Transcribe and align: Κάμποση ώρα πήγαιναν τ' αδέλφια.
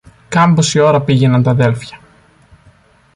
Κάμποση 0.29 0.79
ώρα 0.79 1.01
πήγαιναν 1.01 1.43
τ' 1.43 1.47
αδέλφια. 1.47 1.99